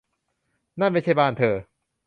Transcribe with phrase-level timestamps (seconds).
[0.79, 1.55] นั่นไม่ใช่บ้านเธอ